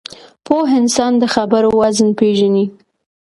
پوه 0.45 0.67
انسان 0.79 1.11
د 1.21 1.23
خبرو 1.35 1.69
وزن 1.81 2.09
پېژني 2.19 2.65